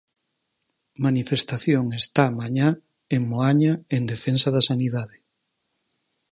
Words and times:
Manifestación 1.05 1.85
está 2.01 2.25
mañá 2.39 2.67
en 3.15 3.21
Moaña 3.31 3.73
en 3.95 4.03
defensa 4.13 4.47
da 4.55 4.61
sanidade. 4.69 5.17